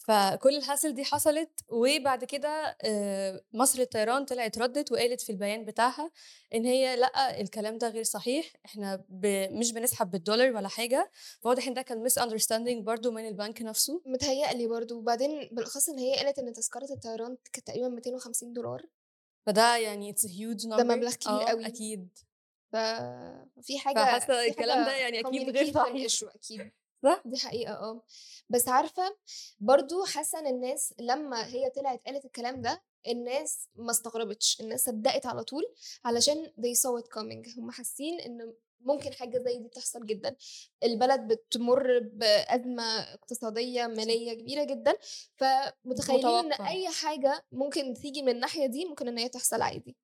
فكل 0.00 0.56
ال 0.56 0.61
hassle 0.61 0.94
دي 0.94 1.04
حصلت 1.04 1.50
وبعد 1.68 2.24
كده 2.24 2.76
آه، 2.82 3.40
مصر 3.52 3.78
للطيران 3.78 4.24
طلعت 4.24 4.58
ردت 4.58 4.92
وقالت 4.92 5.20
في 5.20 5.30
البيان 5.30 5.64
بتاعها 5.64 6.10
إن 6.54 6.64
هي 6.64 6.96
لأ 6.96 7.40
الكلام 7.40 7.78
ده 7.78 7.88
غير 7.88 8.02
صحيح 8.02 8.52
إحنا 8.64 9.04
ب... 9.08 9.26
مش 9.52 9.72
بنسحب 9.72 10.10
بالدولار 10.10 10.56
ولا 10.56 10.68
حاجة. 10.68 11.10
فواضح 11.40 11.66
إن 11.66 11.74
ده 11.74 11.82
كان 11.82 11.98
misunderstanding 12.02 12.84
برضو 12.84 13.10
من 13.10 13.28
البنك 13.28 13.62
نفسه. 13.62 14.02
متهيألي 14.06 14.66
برضو. 14.66 14.98
وبعدين 14.98 15.48
بالأخص 15.52 15.88
إن 15.88 15.98
هي 15.98 16.16
قالت 16.16 16.38
إن 16.38 16.52
تذكرة 16.52 16.92
الطيران 16.92 17.36
كانت 17.52 17.66
تقريبا 17.66 17.88
250 17.88 18.52
دولار. 18.52 18.86
فده 19.46 19.76
يعني 19.76 20.10
it's 20.10 20.26
huge 20.26 20.66
number 20.66 20.84
مبلغ 20.96 21.14
كبير 21.14 21.42
قوي. 21.42 21.66
أكيد. 21.66 22.08
ففي 22.72 23.78
حاجة 23.78 23.94
فحاسة 23.98 24.44
الكلام 24.46 24.84
ده 24.84 24.96
يعني 24.96 25.20
أكيد 25.20 25.50
غير 25.56 25.72
صحيح. 25.72 26.30
أكيد. 26.34 26.70
صح؟ 27.02 27.22
دي 27.24 27.36
حقيقة 27.38 27.72
آه. 27.72 28.02
بس 28.48 28.68
عارفة 28.68 29.16
برضو 29.60 30.04
حاسة 30.04 30.38
إن 30.38 30.46
الناس 30.46 30.94
لما 31.00 31.46
هي 31.46 31.70
طلعت 31.70 32.00
قالت 32.06 32.24
الكلام 32.24 32.60
ده 32.62 32.82
الناس 33.08 33.68
ما 33.74 33.90
استغربتش 33.90 34.60
الناس 34.60 34.84
صدقت 34.84 35.26
على 35.26 35.44
طول 35.44 35.62
علشان 36.04 36.46
they 36.46 36.74
saw 36.74 37.02
it 37.02 37.06
coming. 37.06 37.58
هم 37.58 37.70
حاسين 37.70 38.20
إن 38.20 38.52
ممكن 38.80 39.12
حاجة 39.12 39.38
زي 39.38 39.58
دي 39.58 39.68
تحصل 39.68 40.06
جدا. 40.06 40.36
البلد 40.84 41.20
بتمر 41.28 41.98
بأزمة 41.98 43.00
اقتصادية 43.00 43.86
مالية 43.86 44.32
كبيرة 44.34 44.64
جدا 44.64 44.94
فمتخيلين 45.36 46.52
إن. 46.52 46.66
أي 46.66 46.88
حاجة 46.88 47.44
ممكن 47.52 47.94
تيجي 47.94 48.22
من 48.22 48.28
الناحية 48.28 48.66
دي 48.66 48.84
ممكن 48.84 49.08
إن 49.08 49.18
هي 49.18 49.28
تحصل 49.28 49.62
عادي. 49.62 49.96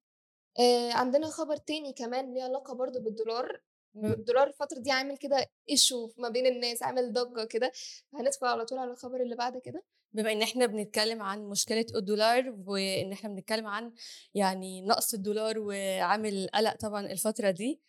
آه 0.59 0.93
عندنا 0.93 1.27
خبر 1.27 1.57
تاني 1.57 1.93
كمان 1.93 2.35
ليه 2.35 2.43
علاقة 2.43 2.75
برضو 2.75 3.01
بالدولار. 3.01 3.61
الدولار 4.05 4.47
الفترة 4.47 4.79
دي 4.79 4.91
عامل 4.91 5.17
كده 5.17 5.47
ايشو 5.71 6.11
ما 6.19 6.29
بين 6.29 6.47
الناس 6.47 6.83
عامل 6.83 7.13
ضجة 7.13 7.45
كده 7.45 7.73
هندخل 8.15 8.47
على 8.47 8.65
طول 8.65 8.79
على 8.79 8.91
الخبر 8.91 9.21
اللي 9.23 9.37
بعد 9.37 9.59
كده. 9.59 9.83
بما 10.13 10.33
إن 10.33 10.43
إحنا 10.43 10.67
بنتكلم 10.67 11.23
عن 11.23 11.45
مشكلة 11.49 11.87
الدولار 11.95 12.55
وإن 12.67 13.13
إحنا 13.13 13.29
بنتكلم 13.31 13.67
عن 13.67 13.93
يعني 14.35 14.83
نقص 14.83 15.15
الدولار 15.15 15.59
وعامل 15.59 16.49
قلق 16.55 16.77
طبعا 16.77 17.07
الفترة 17.07 17.51
دي 17.51 17.81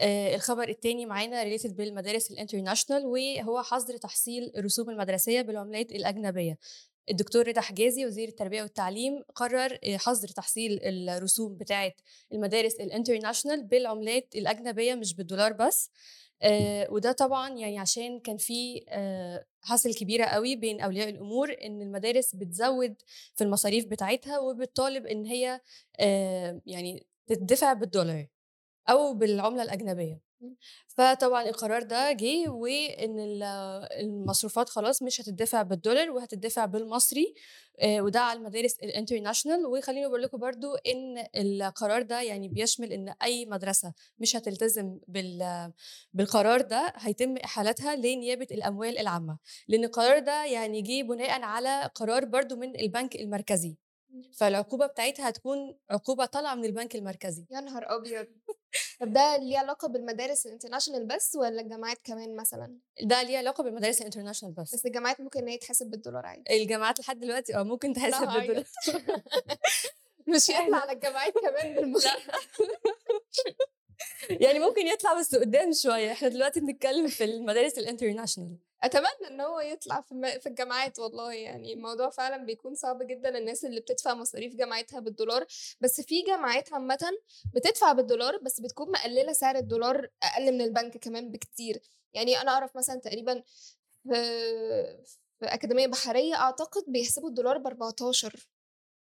آه 0.00 0.34
الخبر 0.34 0.68
التاني 0.68 1.06
معانا 1.06 1.42
related 1.42 1.76
بالمدارس 1.76 2.30
ال 2.30 2.35
international 2.35 3.06
وهو 3.06 3.62
حظر 3.62 3.96
تحصيل 3.96 4.52
الرسوم 4.56 4.90
المدرسية 4.90 5.42
بالعملات 5.42 5.92
الأجنبية. 5.92 6.58
الدكتور 7.10 7.48
رضا 7.48 7.60
حجازي 7.60 8.06
وزير 8.06 8.28
التربية 8.28 8.62
والتعليم 8.62 9.22
قرر 9.34 9.78
آه، 9.84 9.96
حظر 9.96 10.28
تحصيل 10.28 10.80
الرسوم 10.82 11.56
بتاعة 11.56 11.92
المدارس 12.32 12.74
ال 12.74 12.80
international 12.80 13.62
بالعملات 13.64 14.36
الأجنبية 14.36 14.94
مش 14.94 15.14
بالدولار 15.14 15.52
بس 15.52 15.90
آه، 16.42 16.88
وده 16.90 17.12
طبعا 17.12 17.50
يعني 17.50 17.78
عشان 17.78 18.20
كان 18.20 18.36
في 18.36 18.84
آه، 18.88 19.44
حصل 19.62 19.94
كبيرة 19.94 20.24
قوي 20.24 20.56
بين 20.56 20.80
أولياء 20.80 21.08
الأمور 21.08 21.56
إن 21.64 21.82
المدارس 21.82 22.34
بتزود 22.36 22.94
في 23.34 23.44
المصاريف 23.44 23.86
بتاعتها 23.86 24.38
وبتطالب 24.38 25.06
إن 25.06 25.26
هي 25.26 25.60
آه، 26.00 26.60
يعني 26.66 27.06
تدفع 27.26 27.72
بالدولار 27.72 28.26
أو 28.88 29.14
بالعملة 29.14 29.62
الأجنبية. 29.62 30.25
فطبعا 30.88 31.42
القرار 31.48 31.82
ده 31.82 32.12
جه 32.12 32.44
ال- 33.04 33.42
المصروفات 34.00 34.68
خلاص 34.68 35.02
مش 35.02 35.20
هتدفع 35.20 35.62
بالدولار 35.62 36.10
وهتدفع 36.10 36.64
بالمصري 36.64 37.34
آه، 37.80 38.00
وده 38.00 38.20
على 38.20 38.38
المدارس 38.38 38.78
الانترناشونال 38.82 39.66
وخليني 39.66 40.06
أقول 40.06 40.22
لكم 40.22 40.38
برضو 40.38 40.74
إن 40.74 41.26
القرار 41.36 42.02
ده 42.02 42.22
يعني 42.22 42.48
بيشمل 42.48 42.92
إن 42.92 43.14
أي 43.22 43.46
مدرسة 43.46 43.92
مش 44.18 44.36
هتلتزم 44.36 44.98
بال 45.08 45.72
بالقرار 46.12 46.60
ده 46.60 46.92
هيتم 46.96 47.36
إحالتها 47.36 47.96
لنيابة 47.96 48.46
الأموال 48.50 48.98
العامة. 48.98 49.38
لأن 49.68 49.84
القرار 49.84 50.18
ده 50.18 50.44
يعني 50.44 50.82
جه 50.82 51.02
بناء 51.06 51.42
على 51.42 51.90
قرار 51.94 52.24
برضو 52.24 52.56
من 52.56 52.80
البنك 52.80 53.16
المركزي. 53.16 53.76
فالعقوبة 54.32 54.86
بتاعتها 54.86 55.28
هتكون 55.28 55.58
عقوبة 55.90 56.24
طالعة 56.26 56.54
من 56.54 56.64
البنك 56.64 56.96
المركزي. 56.96 57.46
يا 57.50 57.60
نهار 57.60 57.96
أبيض! 57.96 58.26
طب 59.00 59.12
ده 59.12 59.36
ليه 59.36 59.58
علاقة 59.58 59.88
بالمدارس 59.88 60.46
ال 60.46 60.50
international 60.50 61.06
بس 61.06 61.36
ولا 61.36 61.60
الجامعات 61.60 61.98
كمان 62.04 62.36
مثلا؟ 62.36 62.78
ده 63.02 63.22
ليه 63.22 63.38
علاقة 63.38 63.64
بالمدارس 63.64 63.98
ال 64.00 64.04
international 64.04 64.54
بس. 64.54 64.74
بس 64.74 64.86
الجامعات 64.86 65.20
ممكن 65.20 65.40
إن 65.40 65.48
هي 65.48 65.58
تحسب 65.58 65.86
بالدولار 65.86 66.26
عادي. 66.26 66.42
الجامعات 66.62 67.00
لحد 67.00 67.20
دلوقتي 67.20 67.56
آه 67.56 67.62
ممكن 67.62 67.92
تحسب 67.92 68.24
لا، 68.24 68.38
بالدولار. 68.38 68.64
مش 70.28 70.48
يطلع 70.48 70.78
على 70.78 70.92
الجامعات 70.92 71.32
كمان 71.38 71.74
بالمصري 71.76 72.10
يعني 74.44 74.58
ممكن 74.58 74.86
يطلع 74.86 75.14
بس 75.20 75.34
قدام 75.34 75.72
شوية. 75.72 76.12
إحنا 76.12 76.28
دلوقتي 76.28 76.60
بنتكلم 76.60 77.08
في 77.08 77.24
المدارس 77.24 77.78
ال 77.78 77.84
international 77.84 78.56
أتمنى 78.82 79.28
إن 79.30 79.40
هو 79.40 79.60
يطلع 79.60 80.00
في 80.00 80.40
في 80.40 80.48
الجامعات 80.48 80.98
والله 80.98 81.32
يعني 81.32 81.72
الموضوع 81.72 82.10
فعلا 82.10 82.36
بيكون 82.44 82.74
صعب 82.74 83.02
جدا 83.02 83.38
الناس 83.38 83.64
اللي 83.64 83.80
بتدفع 83.80 84.14
مصاريف 84.14 84.54
جامعتها 84.54 85.00
بالدولار 85.00 85.46
بس 85.80 86.00
في 86.00 86.22
جامعات 86.22 86.72
عامه 86.72 86.98
بتدفع 87.54 87.92
بالدولار 87.92 88.38
بس 88.38 88.60
بتكون 88.60 88.90
مقللة 88.92 89.32
سعر 89.32 89.56
الدولار 89.56 90.08
أقل 90.22 90.52
من 90.52 90.60
البنك 90.60 90.96
كمان 90.96 91.30
بكتير. 91.30 91.80
يعني 92.14 92.40
أنا 92.40 92.50
أعرف 92.50 92.76
مثلا 92.76 93.00
تقريبا 93.00 93.42
في 94.08 94.14
في 95.38 95.46
أكاديمية 95.46 95.86
بحرية 95.86 96.34
أعتقد 96.34 96.84
بيحسبوا 96.88 97.28
الدولار 97.28 97.58
ب 97.58 97.66
14 97.66 98.48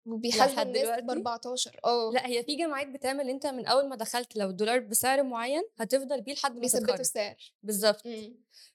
وبيحاسبوا 0.08 0.62
الناس؟ 0.62 1.00
ب 1.04 1.10
14 1.10 1.80
آه. 1.86 2.12
لأ 2.14 2.28
هي 2.28 2.44
في 2.44 2.56
جامعات 2.56 2.88
بتعمل 2.88 3.30
أنت 3.30 3.48
من 3.48 3.66
أول 3.66 3.90
ما 3.90 3.96
دخلت 3.96 4.36
لو 4.36 4.50
الدولار 4.50 4.80
بسعر 4.80 5.24
معين 5.24 5.64
هتفضل 5.78 6.22
بيه 6.22 6.34
لحد 6.34 6.54
ما 6.54 6.60
بيثبتوا 6.60 6.96
السعر. 6.96 7.36
بالظبط. 7.64 8.04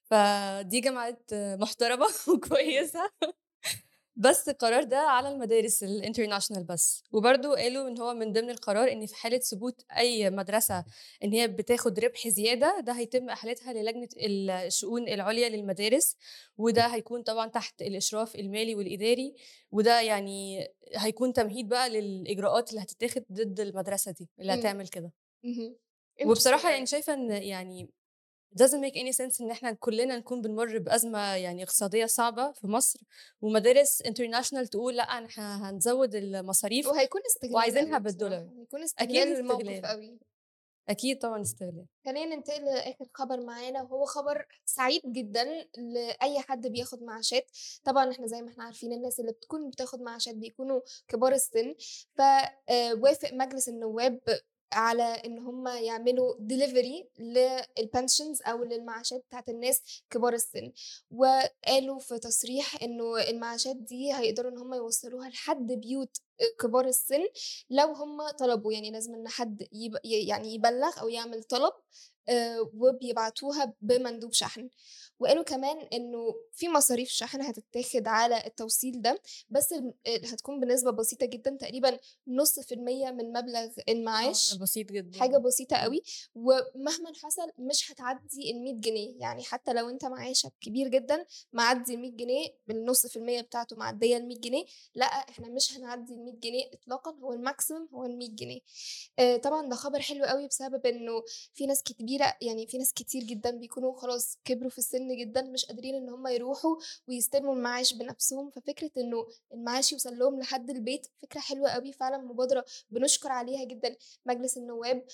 فدي 0.05 0.81
جامعات 0.81 1.31
محترمة 1.35 2.07
وكويسة. 2.35 3.11
بس 4.16 4.49
القرار 4.49 4.83
ده 4.85 4.99
على 4.99 5.28
المدارس 5.28 5.83
الانترناشونال 5.83 6.64
بس 6.64 7.02
وبرضو 7.12 7.54
قالوا 7.54 7.88
إن 7.88 7.99
هو 8.00 8.14
من 8.14 8.33
ضمن 8.33 8.50
القرار 8.50 8.92
إن 8.92 9.07
في 9.07 9.14
حالة 9.16 9.38
ثبوت 9.38 9.85
أي 9.97 10.31
مدرسة 10.31 10.85
إن 11.25 11.33
هي 11.33 11.49
بتاخد 11.49 12.00
ربح 12.00 12.28
زيادة 12.28 12.81
ده 12.81 12.92
هيتم 12.92 13.31
أحالتها 13.31 13.73
للجنة 13.73 14.09
الشؤون 14.66 15.09
العليا 15.09 15.49
للمدارس 15.49 16.16
وده 16.57 16.87
هيكون 16.87 17.23
طبعا 17.23 17.47
تحت 17.47 17.83
الإشراف 17.83 18.35
المالي 18.37 18.75
والإداري 18.75 19.35
وده 19.71 20.00
يعني 20.00 20.69
هيكون 20.97 21.33
تمهيد 21.33 21.69
بقى 21.69 21.90
للإجراءات 21.90 22.71
اللي 22.71 22.83
هتتاخد 22.83 23.25
ضد 23.33 23.61
المدرسة 23.61 24.11
دي 24.12 24.28
اللي 24.40 24.52
مم. 24.52 24.59
هتعمل 24.59 24.88
كده. 24.88 25.12
وبصراحة 26.31 26.71
يعني 26.71 26.87
شايفة 26.87 27.14
إن 27.14 27.31
يعني 27.31 27.90
doesn't 28.59 28.81
make 28.81 28.95
any 28.97 29.13
sense 29.13 29.41
إن 29.41 29.51
إحنا 29.51 29.73
كلنا 29.73 30.17
نكون 30.17 30.43
بنمر 30.43 30.79
بأزمة 30.79 31.35
يعني 31.35 31.63
اقتصادية 31.63 32.07
صعبة 32.07 32.53
في 32.53 32.67
مصر 32.67 33.01
ومدارس 33.41 34.03
انترناشونال 34.03 34.67
تقول 34.67 34.97
لأ 34.97 35.03
إحنا 35.03 35.71
هنزود 35.71 36.15
المصاريف 36.15 36.87
وهيكون 36.87 37.21
استغلال 37.27 37.55
وعايزينها 37.55 37.85
بصراحة. 37.85 37.99
بالدولار. 37.99 38.49
هيكون 38.61 38.83
استغلال 38.83 39.37
الموقف 39.37 39.61
استغلال. 39.61 39.87
قوي 39.87 40.19
أكيد 40.89 41.19
طبعا 41.19 41.43
استغلال 41.43 41.87
خلينا 42.05 42.37
ننتقل 42.37 42.65
لآخر 42.65 43.07
خبر 43.15 43.41
معانا 43.41 43.83
وهو 43.83 44.05
خبر 44.05 44.47
سعيد 44.65 45.03
جدا 45.07 45.45
لأي 45.79 46.41
حد 46.41 46.67
بياخد 46.67 47.03
معاشات 47.03 47.51
طبعا 47.85 48.11
إحنا 48.11 48.27
زي 48.27 48.43
ما 48.43 48.51
إحنا 48.51 48.65
عارفين 48.65 48.93
الناس 48.93 49.21
اللي 49.21 49.33
بتكون 49.33 49.71
بتاخد 49.71 50.01
معاشات 50.01 50.35
بيكونوا 50.35 50.81
كبار 51.09 51.33
السن 51.33 51.75
فوافق 52.17 53.33
مجلس 53.33 53.69
النواب 53.69 54.21
على 54.73 55.02
إن 55.02 55.38
هم 55.38 55.69
يعملوا 55.69 56.35
delivery 56.39 57.09
لل 57.19 57.43
pensions 57.43 58.43
أو 58.43 58.64
للمعاشات 58.64 59.25
بتاعت 59.29 59.49
الناس 59.49 59.83
كبار 60.11 60.35
السن. 60.35 60.73
وقالوا 61.11 61.99
في 61.99 62.19
تصريح 62.19 62.83
إنه 62.83 63.19
المعاشات 63.31 63.76
دي 63.76 64.14
هيقدروا 64.14 64.50
إن 64.50 64.59
هم 64.59 64.75
يوصلوها 64.75 65.29
لحد 65.29 65.73
بيوت 65.73 66.17
كبار 66.61 66.87
السن 66.87 67.25
لو 67.71 67.87
هم 67.93 68.29
طلبوا. 68.31 68.73
يعني 68.73 68.91
لازم 68.91 69.14
إن 69.14 69.29
حد 69.29 69.67
يعني 70.05 70.55
يبلغ 70.55 71.00
أو 71.00 71.09
يعمل 71.09 71.43
طلب 71.43 71.73
وبيبعتوها 72.75 73.73
بمندوب 73.81 74.33
شحن. 74.33 74.69
وقالوا 75.21 75.45
كمان 75.45 75.76
إنه 75.93 76.35
في 76.52 76.69
مصاريف 76.69 77.09
شحن 77.09 77.43
هتتاخد 77.43 78.07
على 78.09 78.47
التوصيل 78.47 79.02
ده 79.02 79.21
بس 79.50 79.73
آه، 79.73 79.83
هتكون 80.07 80.61
بنسبة 80.61 80.91
بسيطة 80.91 81.26
جدا 81.26 81.57
تقريبا 81.61 81.99
نص 82.29 82.61
في 82.61 82.75
المية 82.75 83.11
من 83.11 83.33
مبلغ 83.33 83.69
المعاش. 83.88 84.52
آه، 84.55 84.59
بسيط 84.59 84.93
جدا. 84.93 85.19
حاجة 85.21 85.37
بسيطة 85.38 85.76
قوي. 85.76 86.02
ومهما 86.35 87.12
حصل 87.23 87.50
مش 87.59 87.93
هتعدي 87.93 88.50
ال 88.50 88.62
100 88.64 88.75
جنيه. 88.75 89.14
يعني 89.21 89.43
حتى 89.43 89.73
لو 89.73 89.88
أنت 89.88 90.05
معاشك 90.05 90.52
كبير 90.61 90.88
جدا 90.88 91.26
معدي 91.52 91.95
ال 91.95 92.00
100 92.00 92.11
جنيه 92.11 92.47
بالنص 92.67 93.07
في 93.07 93.17
المية 93.17 93.41
بتاعته 93.41 93.76
معدية 93.76 94.17
ال 94.17 94.29
100 94.29 94.38
جنيه. 94.41 94.64
لأ 94.95 95.07
إحنا 95.07 95.49
مش 95.49 95.76
هنعدي 95.76 96.12
ال 96.14 96.25
100 96.25 96.35
جنيه 96.35 96.64
اطلاقا 96.73 97.11
هو 97.23 97.33
الماكسيمم 97.33 97.88
هو 97.95 98.05
ال 98.05 98.19
100 98.19 98.29
جنيه. 98.31 98.61
آه 99.19 99.37
طبعا 99.37 99.69
ده 99.69 99.76
خبر 99.76 100.00
حلو 100.00 100.25
قوي 100.25 100.47
بسبب 100.49 100.87
إنه 100.87 101.23
في 101.55 101.67
ناس 101.67 101.83
كبيرة 102.12 102.37
يعني 102.42 102.66
في 102.66 102.78
ناس 102.78 102.92
كتير 102.92 103.23
جدا 103.23 103.50
بيكونوا 103.50 103.92
خلاص 103.97 104.38
كبروا 104.45 104.71
في 104.71 104.78
السن 104.78 105.16
جدا 105.16 105.42
مش 105.42 105.64
قادرين 105.64 105.95
إن 105.95 106.09
هم 106.09 106.26
يروحوا 106.26 106.76
ويستلموا 107.09 107.54
المعاش 107.54 107.95
بنفسهم. 107.95 108.50
ففكرة 108.50 108.90
إنه 108.99 109.26
المعاش 109.52 109.92
يوصل 109.92 110.19
لهم 110.19 110.40
لحد 110.40 110.71
البيت 110.71 111.07
فكرة 111.23 111.40
حلوة 111.40 111.71
قوي 111.71 111.92
فعلا 111.92 112.19
مبادرة 112.19 112.64
بنشكر 112.90 113.28
عليها 113.28 113.64
جدا 113.64 113.97
مجلس 114.26 114.57
النواب. 114.59 115.04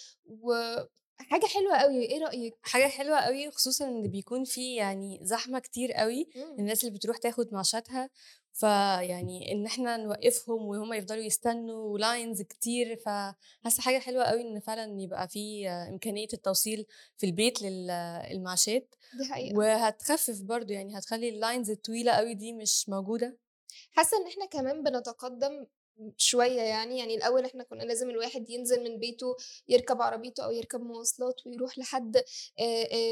وحاجه 1.20 1.46
حلوة 1.46 1.76
قوي 1.76 2.02
إيه 2.02 2.18
رأيك؟ 2.24 2.54
حاجة 2.62 2.86
حلوة 2.88 3.16
قوي 3.20 3.50
خصوصا 3.50 3.84
إن 3.88 4.02
بيكون 4.08 4.44
في 4.44 4.74
يعني 4.74 5.18
زحمة 5.22 5.58
كتير 5.58 5.92
قوي 5.92 6.28
الناس 6.58 6.84
اللي 6.84 6.94
بتروح 6.98 7.16
تاخد 7.16 7.52
معاشاتها 7.54 8.10
فيعني 8.52 9.52
إن 9.52 9.66
إحنا 9.66 9.96
نوقفهم 9.96 10.66
وهم 10.66 10.92
يفضلوا 10.92 11.22
يستنوا 11.22 11.98
لاينز 11.98 12.42
كتير 12.42 12.96
فحاسة 12.96 13.82
حاجة 13.82 13.98
حلوة 13.98 14.24
قوي 14.24 14.40
إن 14.42 14.60
فعلا 14.60 15.00
يبقى 15.00 15.28
في 15.28 15.68
إمكانية 15.68 16.28
التوصيل 16.32 16.86
في 17.16 17.26
البيت 17.26 17.62
للمعاشات. 17.62 18.94
دي 19.18 19.24
حقيقة. 19.32 19.58
وهتخفف 19.58 20.42
برضو 20.42 20.72
يعني 20.72 20.98
هتخلي 20.98 21.28
ال 21.28 21.35
lines 21.35 21.70
الطويلة 21.70 22.12
قوي 22.12 22.34
دي 22.34 22.52
مش 22.52 22.88
موجودة. 22.88 23.36
حاسة 23.92 24.16
إن 24.16 24.26
إحنا 24.26 24.46
كمان 24.46 24.82
بنتقدم 24.82 25.66
شوية 26.16 26.60
يعني 26.60 26.98
يعني 26.98 27.14
الأول 27.14 27.44
إحنا 27.44 27.64
كنا 27.64 27.82
لازم 27.82 28.10
الواحد 28.10 28.50
ينزل 28.50 28.84
من 28.84 28.98
بيته 28.98 29.36
يركب 29.68 30.02
عربيته 30.02 30.44
أو 30.44 30.50
يركب 30.50 30.80
مواصلات 30.80 31.46
ويروح 31.46 31.78
لحد 31.78 32.22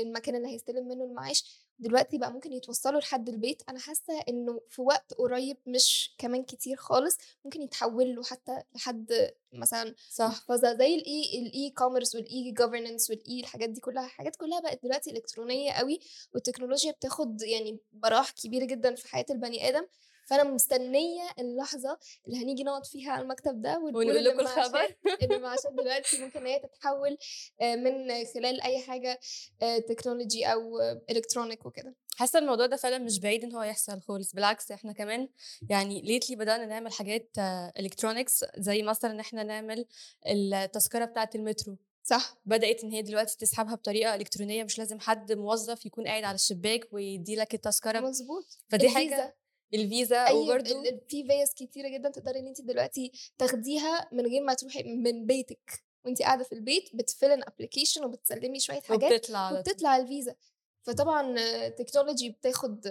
المكان 0.03 0.37
اللي 0.37 0.49
هيستلم 0.49 0.89
منه 0.89 1.05
المعاش. 1.05 1.67
دلوقتي 1.79 2.19
بقى 2.19 2.33
ممكن 2.33 2.53
يتوصلوا 2.53 3.01
لحد 3.01 3.29
البيت. 3.29 3.63
أنا 3.69 3.79
حاسة 3.79 4.21
إنه 4.29 4.61
في 4.71 4.83
وقت 4.83 5.15
قريب 5.15 5.57
مش 5.67 6.15
كمان 6.19 6.45
كتير 6.45 6.77
خالص 6.77 7.17
ممكن 7.45 7.63
يتحول 7.63 8.15
له 8.15 8.23
حتى 8.23 8.59
لحد 8.75 9.31
مثلا 9.53 9.95
صح. 10.11 10.25
محفظة 10.27 10.75
زي 10.79 10.95
ال 10.95 11.39
e 11.39 11.55
ال 11.55 11.71
e-commerce 11.71 12.15
وال 12.15 12.51
e-governance 12.53 13.11
وال 13.11 13.31
e 13.31 13.41
الحاجات 13.41 13.71
دي 13.71 13.81
كلها. 13.81 14.07
حاجات 14.07 14.37
كلها 14.37 14.61
بقت 14.61 14.83
دلوقتي 14.83 15.11
إلكترونية 15.11 15.73
قوي 15.73 16.01
والتكنولوجيا 16.35 16.93
بتاخد 16.93 17.43
يعني 17.43 17.79
براح 17.93 18.31
كبيرة 18.31 18.65
جدا 18.65 18.95
في 18.95 19.09
حياة 19.09 19.27
البني 19.31 19.69
آدم. 19.69 19.87
فأنا 20.27 20.45
مستنية 20.45 21.23
اللحظة 21.39 21.99
اللي 22.27 22.45
هنيجي 22.45 22.65
نقعد 22.65 22.87
فيها 22.87 23.13
على 23.13 23.23
المكتب 23.23 23.63
ده 23.63 23.79
ونقول 23.79 24.25
لكم 24.25 24.41
الخبر. 24.41 24.97
إن 25.23 25.33
المعاشات 25.33 25.73
دلوقتي 25.81 26.25
ممكن 26.25 26.41
إن 26.41 26.47
هي 26.47 26.59
تتحول 26.59 27.19
آه، 27.61 27.77
من 27.77 28.25
خلال 28.35 28.63
أي 28.63 28.83
حاجة 28.83 29.21
آه، 29.63 29.79
technology 29.79 30.47
أو 30.47 30.81
electronic 31.11 31.67
وكده. 31.67 31.95
حاسة 32.17 32.39
الموضوع 32.39 32.67
ده 32.67 32.77
فعلا 32.77 32.99
مش 32.99 33.21
بعيد 33.21 33.45
إن 33.45 33.55
هو 33.55 33.63
يحصل 33.63 34.01
خالص. 34.01 34.33
بالعكس 34.35 34.71
إحنا 34.71 34.93
كمان 34.93 35.29
يعني 35.71 36.03
lately 36.03 36.37
بدأنا 36.37 36.67
نعمل 36.67 36.93
حاجات 36.93 37.31
electronics 37.79 38.45
زي 38.59 38.83
مثلا 38.83 39.11
إن 39.11 39.21
إحنا 39.21 39.43
نعمل 39.43 39.87
التذكرة 40.27 41.05
بتاعة 41.05 41.31
المترو. 41.35 41.77
صح. 42.03 42.37
بدأت 42.45 42.85
إن 42.85 42.93
هي 42.93 43.03
دلوقتي 43.03 43.37
تسحبها 43.37 43.75
بطريقة 43.75 44.15
إلكترونية 44.15 44.65
مش 44.65 44.79
لازم 44.79 45.01
حد 45.01 45.33
موظف 45.33 45.87
يكون 45.87 46.07
قاعد 46.07 46.25
على 46.25 46.35
الشباك 46.35 46.89
ويدي 46.93 47.37
لك 47.37 47.55
التذكرة. 47.55 48.01
مظبوط. 48.01 48.47
فدي 48.69 48.87
الفيزا. 48.87 49.17
حاجة 49.17 49.37
الفيزا 49.75 50.31
وبرده 50.31 51.01
في 51.09 51.27
فيز 51.27 51.55
كتيرة 51.55 51.89
جدا 51.89 52.09
تقدري 52.09 52.39
إن 52.39 52.47
انت 52.47 52.61
دلوقتي 52.61 53.13
تاخديها 53.39 54.09
من 54.13 54.27
غير 54.27 54.43
ما 54.43 54.55
تروحي 54.55 54.83
من 54.83 55.27
بيتك 55.27 55.85
وانت 56.05 56.23
قاعدة 56.23 56.45
في 56.45 56.53
البيت 56.53 56.91
بت 56.95 57.07
fill 57.07 57.31
in 57.31 57.43
application 57.43 58.05
وبتسلمي 58.05 58.61
شوية 58.61 58.81
حاجات 58.81 59.13
وبتطلع. 59.13 59.53
وبتطلع 59.53 59.97
الفيزا 59.97 60.35
فطبعا 60.83 61.35
ال 61.67 61.72
technology 61.72 62.31
بتاخد 62.31 62.87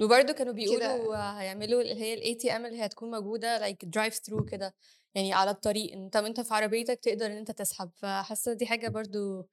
وبرده 0.00 0.32
كانوا. 0.32 0.52
بيقولوا 0.52 1.16
هيعملوا 1.40 1.80
اللي 1.82 1.94
هي 1.94 2.14
ال 2.14 2.34
ATM 2.34 2.66
اللي 2.66 2.78
هي 2.78 2.84
هتكون 2.84 3.10
موجودة 3.10 3.58
like 3.58 3.84
drive 3.84 4.14
through 4.14 4.44
كده 4.44 4.74
يعني 5.14 5.32
على 5.32 5.50
الطريق 5.50 5.92
أنت 5.92 6.16
وانت 6.16 6.40
في 6.40 6.54
عربيتك 6.54 7.00
تقدر 7.00 7.26
إن 7.26 7.36
أنت 7.36 7.50
تسحب 7.50 7.90
فحاسة 7.96 8.52
دي 8.52 8.66
حاجة 8.66 8.88
برضو 8.88 9.48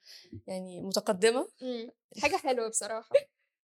يعني 0.47 0.81
متقدمة 0.81 1.47
مم. 1.61 1.91
حاجة 2.21 2.35
حلوة 2.35 2.69
بصراحة 2.69 3.15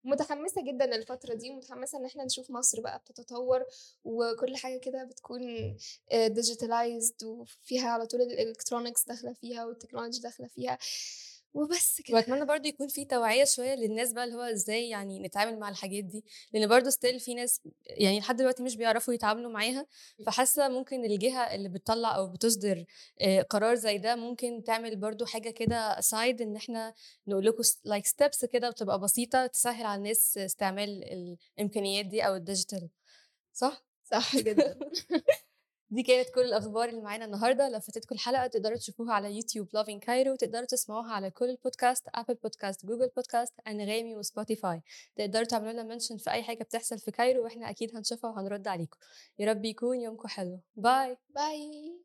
متحمسة 0.04 0.62
جدا 0.62 0.84
الفترة 0.96 1.34
دي 1.34 1.50
متحمسة 1.50 1.98
إن 1.98 2.04
إحنا 2.04 2.24
نشوف 2.24 2.50
مصر 2.50 2.80
بقى 2.80 2.98
بتتطور 2.98 3.64
وكل 4.04 4.56
حاجة 4.56 4.78
كده 4.78 5.04
بتكون 5.04 5.76
digitalized 6.12 7.24
وفيها 7.24 7.88
على 7.90 8.06
طول 8.06 8.20
ال 8.22 8.29
electronics 8.29 9.04
داخلة 9.04 9.32
فيها 9.32 9.64
وال 9.64 9.74
technology 9.74 10.20
داخلة 10.20 10.46
فيها. 10.46 10.78
وبس 11.54 12.00
كده. 12.00 12.16
واتمنى 12.16 12.44
برضو 12.44 12.68
يكون 12.68 12.88
في 12.88 13.04
توعية 13.04 13.44
شوية 13.44 13.74
للناس 13.74 14.12
بقى 14.12 14.24
اللي 14.24 14.34
هو 14.36 14.40
إزاي 14.40 14.88
يعني 14.88 15.18
نتعامل 15.20 15.58
مع 15.58 15.68
الحاجات 15.68 16.04
دي 16.04 16.24
لأن 16.52 16.68
برضو 16.68 16.90
still 16.90 17.20
في 17.20 17.34
ناس 17.34 17.60
يعني 17.86 18.18
لحد 18.20 18.36
دلوقتي 18.36 18.62
مش 18.62 18.76
بيعرفوا 18.76 19.14
يتعاملوا 19.14 19.50
معاها 19.50 19.86
فحاسة 20.26 20.68
ممكن 20.68 21.04
الجهة 21.04 21.54
اللي 21.54 21.68
بتطلع 21.68 22.16
أو 22.16 22.26
بتصدر 22.32 22.84
آه، 23.20 23.42
قرار 23.42 23.74
زي 23.74 23.98
ده 23.98 24.16
ممكن 24.16 24.62
تعمل 24.64 24.96
برضو 24.96 25.26
حاجة 25.26 25.50
كده 25.50 26.00
side 26.00 26.42
إن 26.42 26.56
إحنا 26.56 26.94
نقول 27.26 27.46
لكم 27.46 27.62
like 27.84 28.06
steps 28.06 28.44
كده 28.44 28.70
بتبقى 28.70 29.00
بسيطة 29.00 29.46
تسهل 29.46 29.86
على 29.86 29.98
الناس 29.98 30.38
استعمال 30.38 31.04
الإمكانيات 31.58 32.06
دي 32.06 32.22
أو 32.26 32.34
ال 32.36 32.43
digital 32.43 32.88
صح؟ 33.52 33.84
صح 34.04 34.36
جدا. 34.36 34.78
دي 35.90 36.02
كانت 36.02 36.28
كل 36.34 36.40
الأخبار 36.40 36.88
اللي 36.88 37.00
معانا 37.00 37.24
النهارده. 37.24 37.68
لو 37.68 37.80
فاتتكم 37.80 38.14
الحلقة 38.14 38.46
تقدروا 38.46 38.76
تشوفوها 38.76 39.12
على 39.12 39.36
يوتيوب 39.36 39.68
Lovin 39.74 39.98
Cairo 40.00 40.32
وتقدروا 40.32 40.64
تسمعوها 40.64 41.12
على 41.12 41.30
كل 41.30 41.50
البودكاست 41.50 42.04
Apple 42.14 42.34
Podcast 42.34 42.86
Google 42.86 43.10
Podcast 43.16 43.54
Anghami 43.68 44.16
و 44.16 44.25
Spotify 44.25 44.82
تقدروا 45.16 45.44
تعملوا 45.44 45.72
لنا 45.72 45.82
mention 45.82 46.16
في 46.16 46.30
أي 46.30 46.42
حاجة 46.42 46.62
بتحصل 46.64 46.98
في 46.98 47.10
Cairo 47.10 47.44
وإحنا 47.44 47.70
أكيد 47.70 47.96
هنشوفها 47.96 48.30
وهنرد 48.30 48.68
عليكم. 48.68 48.98
يا 49.38 49.50
رب 49.50 49.64
يكون 49.64 50.00
يومكم 50.00 50.28
حلو. 50.28 50.60
bye 50.76 51.16
bye 51.34 52.00